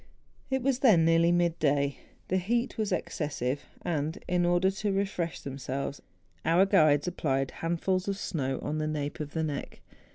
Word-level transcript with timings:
It 0.49 0.63
was 0.63 0.79
then 0.79 1.05
nearly 1.05 1.31
mid 1.31 1.59
day; 1.59 1.99
the 2.27 2.37
heat 2.37 2.75
was 2.79 2.91
ex¬ 2.91 3.09
cessive; 3.11 3.59
and, 3.83 4.17
in 4.27 4.47
order 4.47 4.71
to 4.71 4.91
refresh 4.91 5.41
themselves, 5.41 6.01
our 6.43 6.65
guides 6.65 7.07
applied 7.07 7.51
handfuls 7.51 8.07
of 8.07 8.17
snow 8.17 8.57
on 8.63 8.79
the 8.79 8.87
nape 8.87 9.19
of 9.19 9.33
the 9.33 9.43
neck. 9.43 9.81